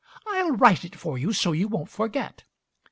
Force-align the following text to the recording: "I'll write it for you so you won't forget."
"I'll 0.25 0.53
write 0.53 0.83
it 0.83 0.95
for 0.95 1.19
you 1.19 1.31
so 1.31 1.51
you 1.51 1.67
won't 1.67 1.89
forget." 1.91 2.43